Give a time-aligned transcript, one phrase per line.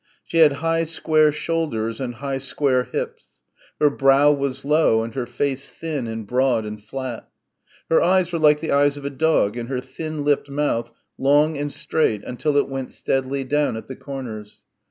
[0.25, 3.37] She had high square shoulders and high square hips
[3.79, 7.29] her brow was low and her face thin broad and flat.
[7.87, 11.55] Her eyes were like the eyes of a dog and her thin lipped mouth long
[11.55, 14.61] and straight until it went steadily down at the corners.